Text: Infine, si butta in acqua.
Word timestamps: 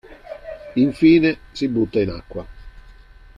Infine, 0.77 1.37
si 1.51 1.67
butta 1.67 2.01
in 2.01 2.09
acqua. 2.09 2.43